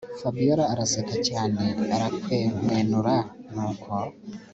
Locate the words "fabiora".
0.19-0.63